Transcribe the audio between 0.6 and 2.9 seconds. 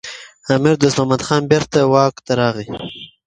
دوست محمد خان بیرته واک ته راغی.